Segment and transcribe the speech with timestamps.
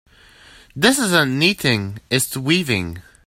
[0.75, 3.03] This isn't knitting, its weaving.